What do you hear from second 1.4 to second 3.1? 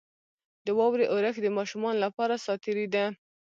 د ماشومانو لپاره ساتیري ده.